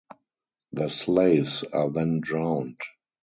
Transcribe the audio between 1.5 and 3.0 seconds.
are then drowned.